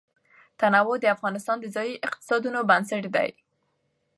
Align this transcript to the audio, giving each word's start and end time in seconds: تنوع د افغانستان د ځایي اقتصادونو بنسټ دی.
تنوع 0.59 0.95
د 1.01 1.05
افغانستان 1.15 1.57
د 1.61 1.65
ځایي 1.75 1.93
اقتصادونو 2.07 2.59
بنسټ 2.69 3.03
دی. 3.15 3.29